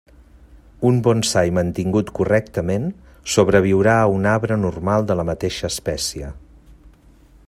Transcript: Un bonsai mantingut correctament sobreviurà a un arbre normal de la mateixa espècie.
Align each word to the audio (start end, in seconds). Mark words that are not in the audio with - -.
Un 0.89 0.95
bonsai 1.07 1.51
mantingut 1.57 2.09
correctament 2.19 2.87
sobreviurà 3.35 3.93
a 4.05 4.09
un 4.15 4.27
arbre 4.33 4.59
normal 4.65 5.09
de 5.11 5.19
la 5.21 5.27
mateixa 5.31 5.71
espècie. 5.75 6.33